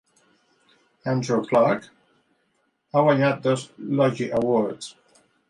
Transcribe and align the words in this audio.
Andrew 1.11 1.43
Clarke 1.51 1.91
ha 2.91 3.05
guanyat 3.09 3.45
dos 3.49 3.67
Logie 4.01 4.33
Awards. 4.41 4.91